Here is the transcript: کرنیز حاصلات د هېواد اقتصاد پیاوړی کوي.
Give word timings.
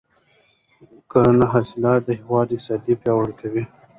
کرنیز 1.11 1.49
حاصلات 1.51 1.99
د 2.05 2.09
هېواد 2.19 2.47
اقتصاد 2.55 2.81
پیاوړی 3.01 3.33
کوي. 3.41 3.63